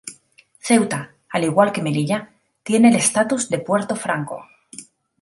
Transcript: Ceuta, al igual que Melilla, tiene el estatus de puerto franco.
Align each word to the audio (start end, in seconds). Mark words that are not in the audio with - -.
Ceuta, 0.67 0.99
al 1.29 1.43
igual 1.43 1.71
que 1.71 1.83
Melilla, 1.83 2.31
tiene 2.63 2.89
el 2.89 2.95
estatus 2.95 3.49
de 3.51 3.59
puerto 3.59 3.95
franco. 3.95 4.43